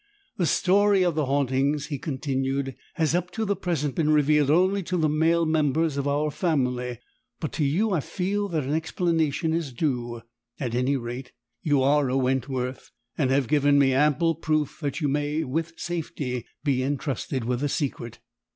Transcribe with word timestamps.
The 0.37 0.47
story 0.47 1.03
of 1.03 1.13
the 1.13 1.27
hauntings," 1.27 1.85
he 1.89 1.99
continued, 1.99 2.75
"has 2.95 3.13
up 3.13 3.29
to 3.33 3.45
the 3.45 3.55
present 3.55 3.93
been 3.93 4.09
revealed 4.09 4.49
only 4.49 4.81
to 4.81 4.97
the 4.97 5.07
male 5.07 5.45
members 5.45 5.95
of 5.95 6.07
our 6.07 6.31
family, 6.31 6.97
but 7.39 7.51
to 7.51 7.63
you 7.63 7.91
I 7.91 7.99
feel 7.99 8.47
that 8.47 8.63
an 8.63 8.73
explanation 8.73 9.53
is 9.53 9.71
due. 9.71 10.23
At 10.59 10.73
any 10.73 10.97
rate, 10.97 11.33
you 11.61 11.83
are 11.83 12.09
a 12.09 12.17
Wentworth 12.17 12.89
and 13.15 13.29
have 13.29 13.47
given 13.47 13.77
me 13.77 13.93
ample 13.93 14.33
proof 14.33 14.79
that 14.79 15.01
you 15.01 15.07
may 15.07 15.43
with 15.43 15.73
safety 15.77 16.47
be 16.63 16.81
entrusted 16.81 17.45
with 17.45 17.61
a 17.61 17.69
secret. 17.69 18.17